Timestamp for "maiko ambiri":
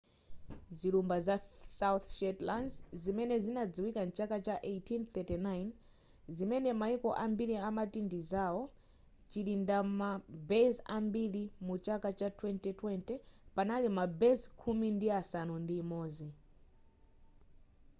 6.73-7.55